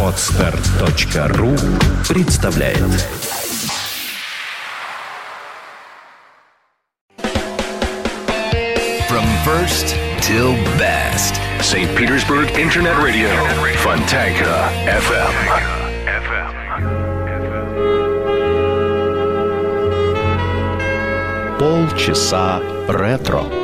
[0.00, 1.56] Отстар.ру
[2.08, 2.78] представляет
[9.08, 11.90] From first till best St.
[11.96, 13.28] Petersburg Internet Radio
[13.82, 15.34] Fontanka FM
[21.58, 23.63] Полчаса ретро.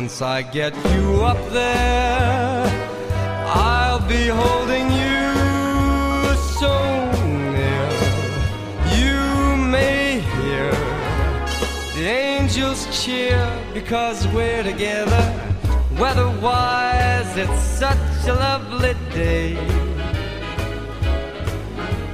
[0.00, 2.62] Once I get you up there,
[3.48, 5.24] I'll be holding you
[6.60, 6.72] so
[7.26, 7.88] near.
[9.00, 10.70] You may hear
[11.96, 13.42] the angels cheer
[13.74, 15.24] because we're together.
[15.98, 19.56] Weatherwise, it's such a lovely day.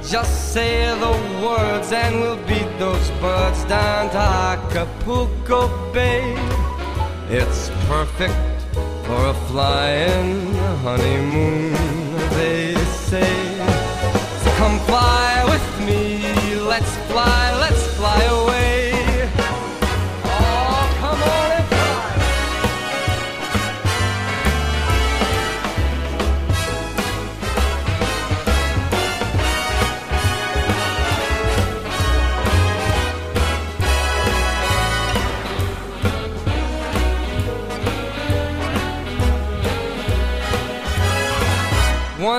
[0.01, 1.13] Just say the
[1.45, 6.54] words and we'll beat those birds down to Acapulco Bay.
[7.27, 8.35] It's perfect
[9.05, 11.73] for a flying honeymoon,
[12.37, 13.57] they say.
[14.43, 18.74] So come fly with me, let's fly, let's fly away.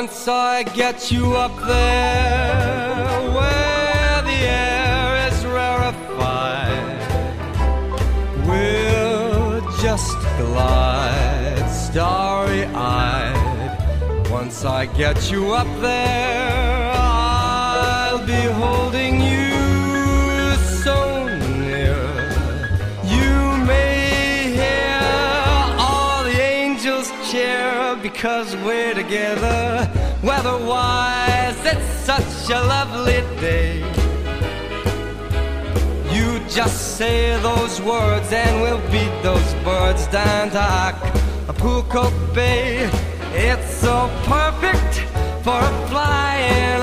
[0.00, 7.00] Once I get you up there where the air is rarefied,
[8.46, 14.28] we'll just glide starry eyed.
[14.30, 19.35] Once I get you up there, I'll be holding you
[28.26, 29.88] because we're together.
[30.20, 33.78] Weatherwise, it's such a lovely day.
[36.12, 42.90] You just say those words and we'll beat those birds down to Acapulco Bay.
[43.32, 44.92] It's so perfect
[45.44, 46.75] for a flying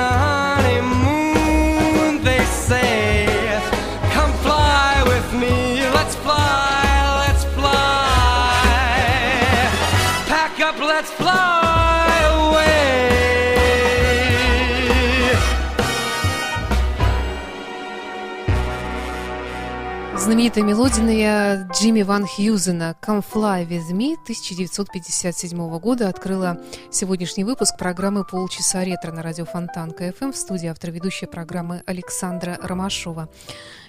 [20.23, 26.61] Знаменитая мелодия Джимми Ван Хьюзена «Come Fly With Me» 1957 года открыла
[26.91, 32.57] сегодняшний выпуск программы «Полчаса ретро» на радио Фонтан КФМ в студии автор ведущей программы Александра
[32.61, 33.27] Ромашова.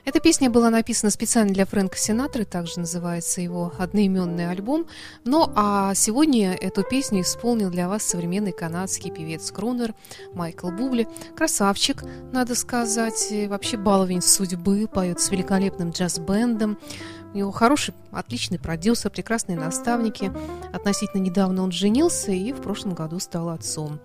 [0.04, 4.86] Эта песня была написана специально для Фрэнка Синатры, также называется его одноименный альбом.
[5.24, 9.94] Ну а сегодня эту песню исполнил для вас современный канадский певец-крунер
[10.34, 11.08] Майкл Бубли.
[11.34, 16.78] Красавчик, надо сказать, вообще баловень судьбы, поет с великолепным джаз-бендом.
[17.32, 20.30] У него хороший, отличный продюсер, прекрасные наставники.
[20.72, 24.00] Относительно недавно он женился и в прошлом году стал отцом.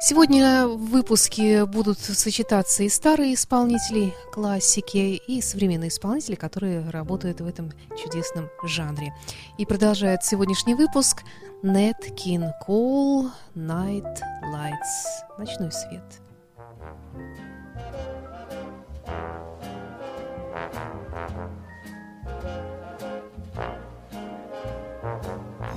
[0.00, 7.46] Сегодня в выпуске будут сочетаться и старые исполнители классики, и современные исполнители, которые работают в
[7.46, 9.12] этом чудесном жанре.
[9.58, 11.24] И продолжает сегодняшний выпуск
[11.64, 14.18] Нет Кин Кол Night
[14.52, 15.26] Lights.
[15.36, 16.20] Ночной свет.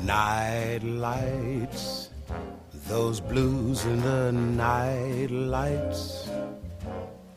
[0.04, 2.01] Night lights,
[2.92, 6.30] those blues in the night lights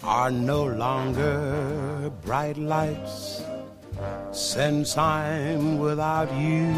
[0.03, 3.45] are no longer bright lights.
[4.33, 6.75] since I'm without you.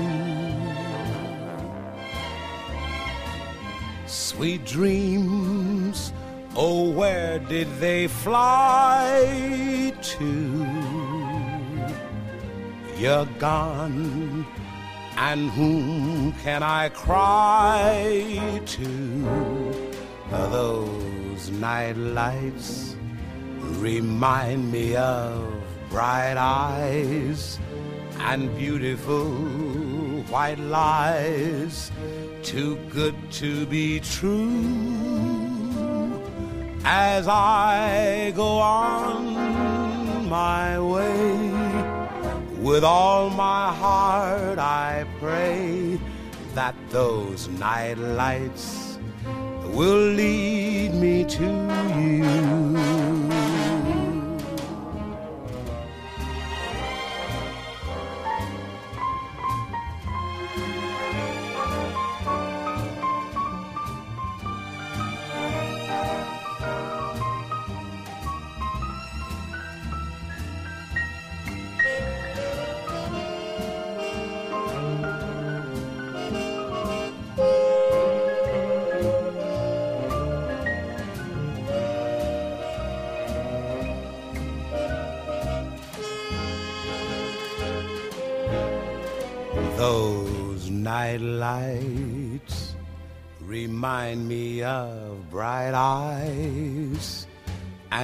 [4.06, 6.12] Sweet dreams,
[6.54, 10.32] oh, where did they fly to?
[12.98, 14.44] You're gone,
[15.16, 19.88] and whom can I cry to?
[20.30, 22.96] Those night lights
[23.58, 27.58] remind me of bright eyes
[28.18, 29.30] and beautiful
[30.28, 31.92] white lies,
[32.42, 35.16] too good to be true.
[36.84, 41.45] As I go on my way,
[42.66, 46.00] with all my heart I pray
[46.54, 48.98] that those night lights
[49.72, 51.44] will lead me to
[51.96, 52.45] you.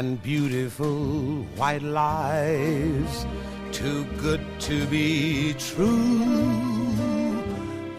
[0.02, 3.25] And beautiful white lies,
[3.70, 6.99] too good to be true.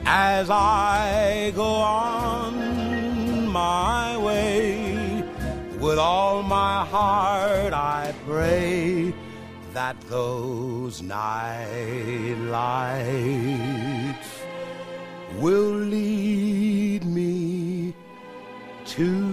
[0.05, 5.23] As I go on my way,
[5.79, 9.13] with all my heart I pray
[9.73, 14.31] that those night lights
[15.39, 17.93] will lead me
[18.87, 19.32] to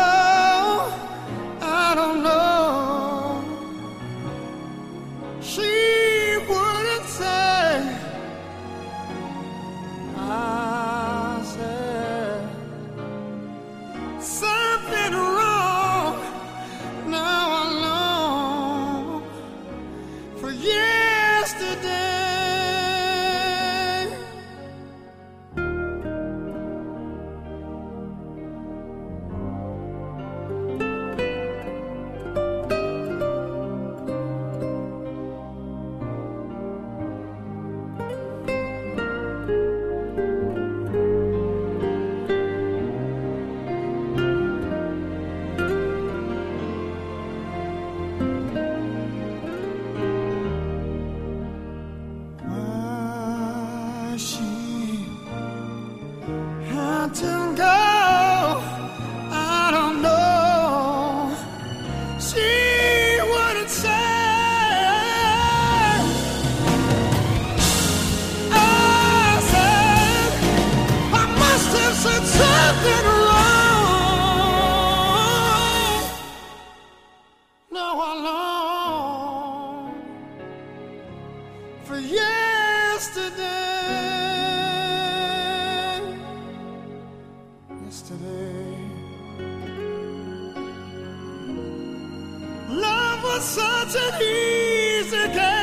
[93.89, 95.60] such an easy game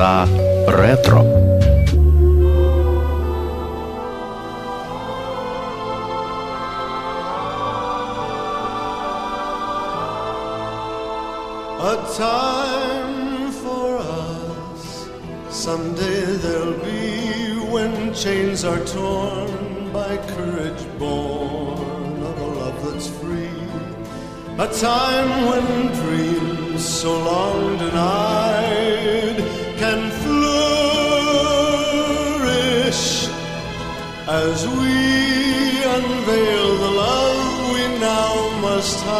[0.00, 0.26] Полчаса
[0.66, 1.20] ретро.
[11.78, 15.08] A time for us.
[15.50, 23.60] Someday there'll be when chains are torn by courage born of a love that's free.
[24.58, 28.59] A time when dreams so long denied
[34.31, 39.19] as we unveil the love we now must hide.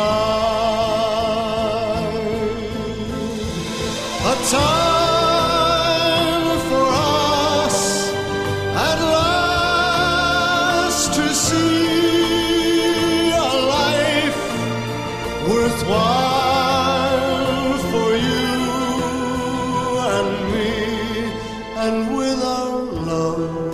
[4.31, 6.85] A time for
[7.67, 7.77] us
[8.89, 13.33] at last to see a
[13.77, 14.41] life
[15.51, 18.55] worthwhile for you
[20.15, 20.71] and me,
[21.83, 22.79] and with our
[23.11, 23.70] love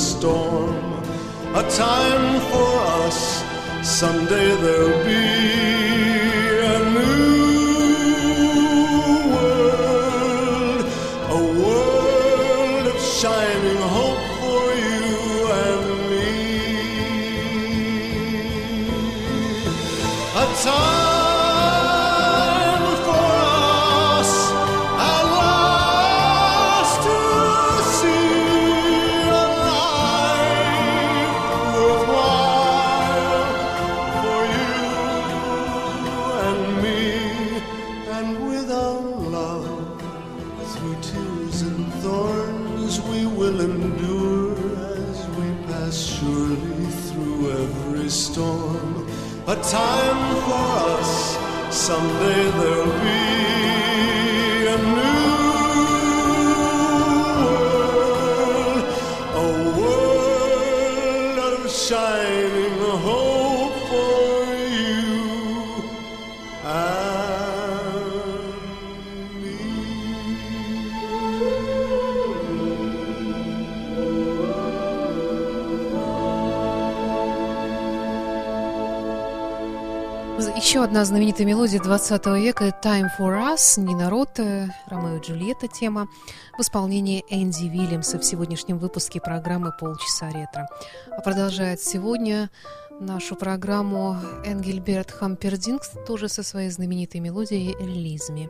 [0.00, 0.74] storm.
[1.54, 2.72] A time for
[3.04, 3.44] us,
[3.82, 5.39] someday there'll be
[80.70, 86.06] Еще одна знаменитая мелодия 20 века «Time for Us» Нина Рота, Ромео и Джульетта тема
[86.56, 90.68] в исполнении Энди Вильямса в сегодняшнем выпуске программы «Полчаса ретро».
[91.10, 92.50] А продолжает сегодня
[93.00, 98.48] нашу программу Энгельберт Хампердингс, тоже со своей знаменитой мелодией «Лизми».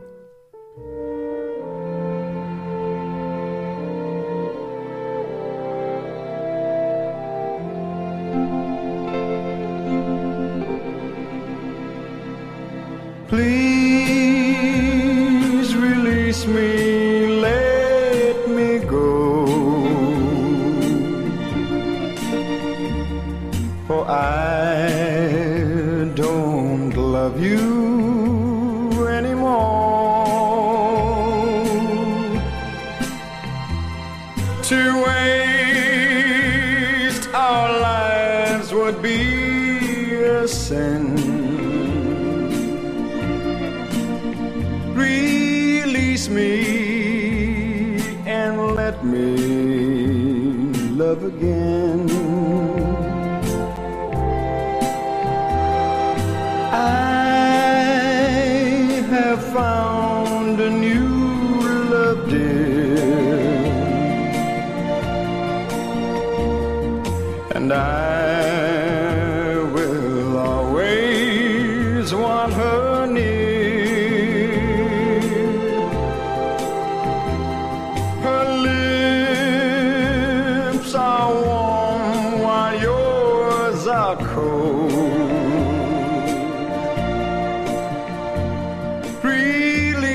[13.31, 13.47] Please
[15.73, 19.45] release me, let me go.
[23.87, 30.27] For I don't love you anymore.
[34.63, 41.20] To waste our lives would be a sin.
[51.41, 51.80] Again.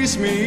[0.06, 0.45] Release me,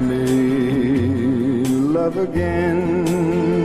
[0.00, 3.61] me love again.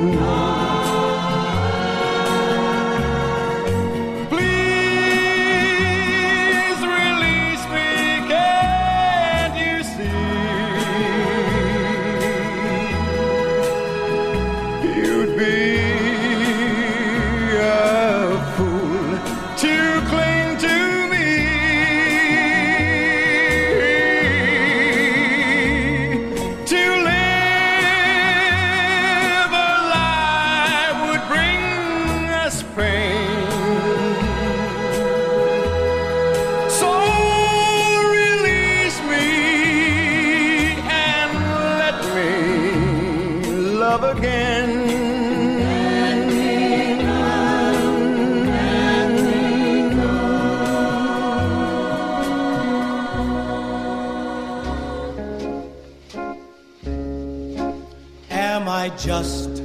[58.98, 59.60] Just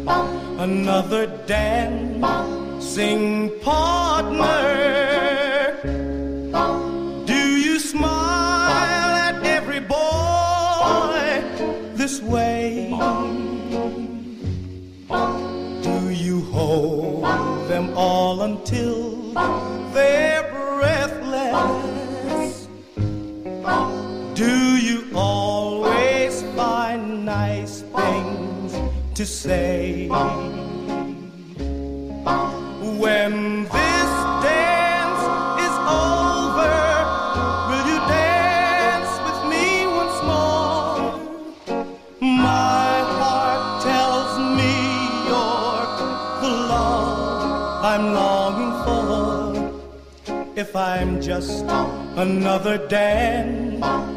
[0.58, 5.78] another dancing partner?
[7.24, 11.42] Do you smile at every boy
[11.94, 12.90] this way?
[15.82, 17.24] Do you hold
[17.68, 19.32] them all until
[19.94, 20.31] they're
[29.22, 30.08] to say?
[33.02, 33.34] When
[33.76, 34.12] this
[34.48, 35.22] dance
[35.66, 35.74] is
[36.06, 36.78] over,
[37.68, 39.66] will you dance with me
[40.00, 40.96] once more?
[42.20, 44.74] My heart tells me
[45.28, 45.86] you're
[46.42, 49.02] the love I'm longing for.
[50.56, 51.64] If I'm just
[52.26, 54.11] another dancing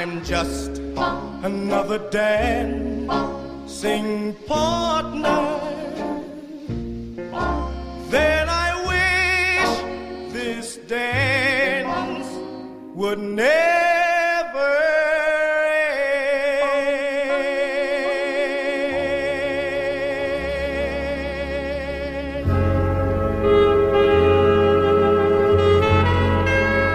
[0.00, 3.12] I'm just another dancing
[4.46, 5.60] partner,
[8.08, 12.26] then I wish this dance
[12.94, 13.46] would never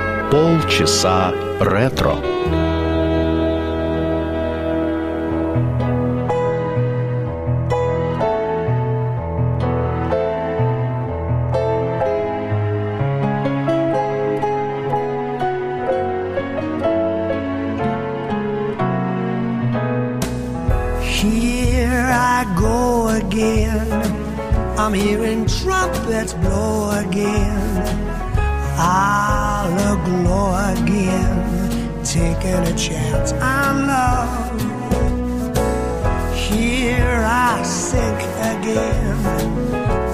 [0.01, 0.31] end.
[0.31, 2.34] Полчаса ретро.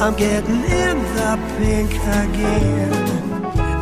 [0.03, 2.93] I'm getting in the pink again.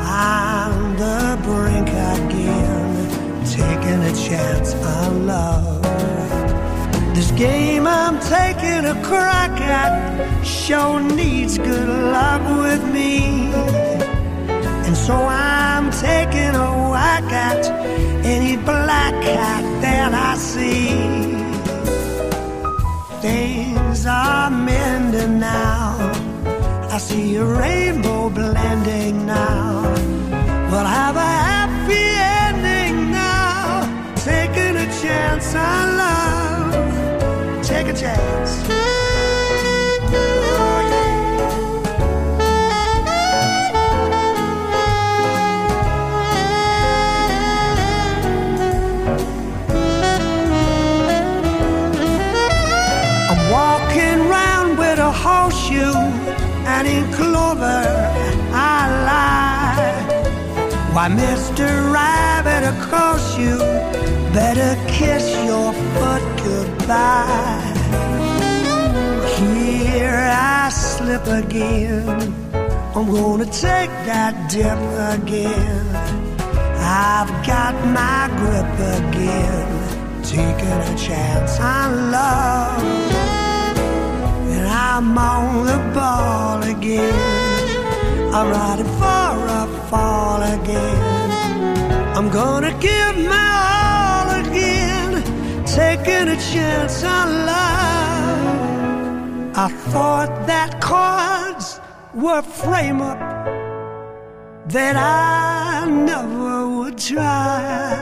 [0.04, 3.44] On the brink again.
[3.46, 5.83] Taking a chance on love.
[7.14, 13.50] This game I'm taking a crack at sure needs good luck with me.
[14.87, 17.64] And so I'm taking a whack at
[18.26, 20.90] any black cat that I see.
[23.22, 25.79] Things are mending now.
[27.00, 29.82] See a rainbow blending now.
[30.70, 32.06] We'll have a happy
[32.38, 34.14] ending now.
[34.16, 37.66] Taking a chance on love.
[37.66, 38.99] Take a chance.
[60.92, 61.68] Why, Mr.
[61.92, 63.57] Rabbit, of course you
[64.35, 67.62] better kiss your foot goodbye.
[69.38, 72.35] Here I slip again.
[72.96, 74.83] I'm gonna take that dip
[75.14, 75.87] again.
[76.76, 82.83] I've got my grip again, taking a chance on love.
[84.55, 87.39] And I'm on the ball again.
[88.32, 91.30] I'm riding for a fall again.
[92.16, 95.24] I'm gonna give my all again,
[95.66, 98.70] taking a chance on love.
[99.56, 101.80] I thought that cards
[102.14, 103.18] were frame up
[104.68, 107.98] that I never would try.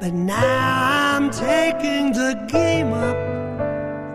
[0.00, 3.16] But now I'm taking the game up,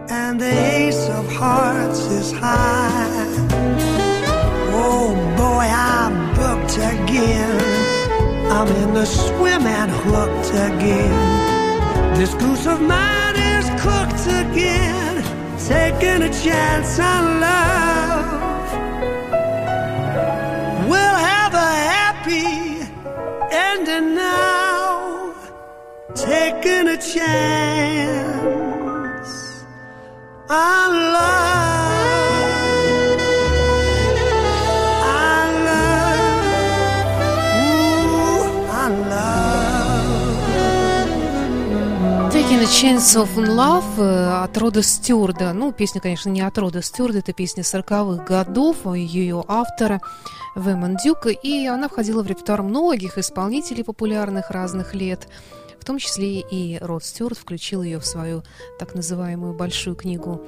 [0.09, 3.82] and the ace of hearts is high.
[8.63, 12.17] I'm in the swim and hooked again.
[12.17, 15.21] This goose of mine is cooked again,
[15.67, 18.71] taking a chance on love.
[20.89, 22.87] We'll have a happy
[23.51, 25.35] ending now,
[26.15, 28.13] taking a chance
[30.49, 31.72] on love.
[42.63, 45.51] A Chance of Love э, от Рода Стюарда.
[45.51, 49.99] Ну, песня, конечно, не от Рода Стюарда, это песня 40-х годов, ее автора
[50.55, 55.27] Вэмон Дюк, и она входила в репертуар многих исполнителей популярных разных лет.
[55.77, 58.43] В том числе и Род Стюарт включил ее в свою
[58.79, 60.41] так называемую большую книгу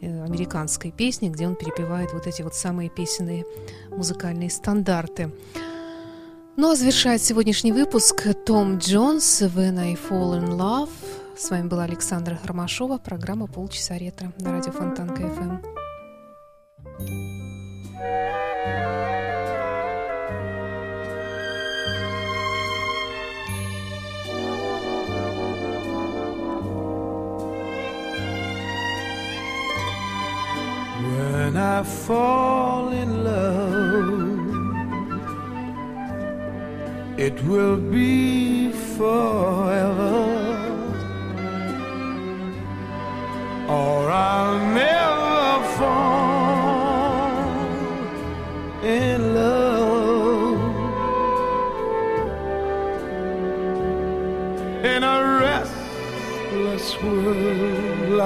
[0.00, 3.44] э, американской песни, где он перепевает вот эти вот самые песенные
[3.90, 5.32] музыкальные стандарты.
[6.56, 10.90] Ну а завершает сегодняшний выпуск Том Джонс «When I Fall in Love».
[11.38, 15.58] С вами была Александра Ромашова, программа «Полчаса ретро» на радио Фонтанка ФМ.
[31.04, 34.48] When I fall in love,
[37.16, 39.47] it will be forever,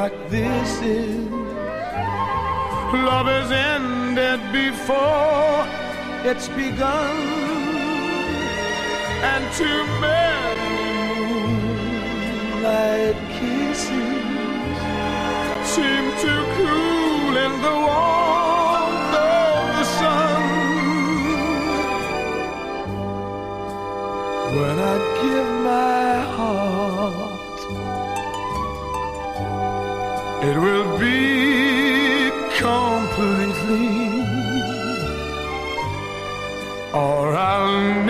[0.02, 1.30] like this is.
[3.10, 5.64] Love has ended before
[6.28, 7.16] it's begun,
[9.32, 10.82] and too many
[12.50, 14.78] moonlight kisses
[15.72, 16.81] seem to cool
[32.58, 33.88] completely,
[36.92, 38.01] or I'll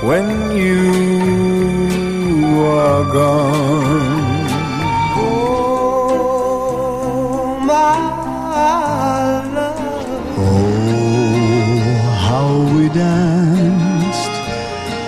[0.03, 0.90] when you
[2.61, 4.46] are gone.
[5.16, 6.31] Oh,
[7.70, 7.96] my
[9.55, 9.87] love.
[10.37, 11.79] Oh,
[12.29, 14.35] how we danced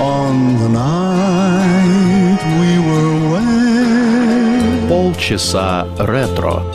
[0.00, 4.88] on the night we were wed.
[4.88, 6.69] Полчаса ретро.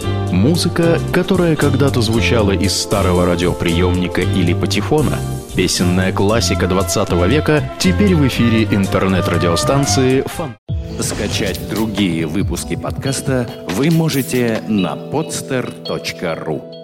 [0.46, 5.18] Музыка, которая когда-то звучала из старого радиоприемника или патефона.
[5.56, 10.56] Песенная классика 20 века теперь в эфире интернет-радиостанции «Фан».
[11.00, 16.75] Скачать другие выпуски подкаста вы можете на podster.ru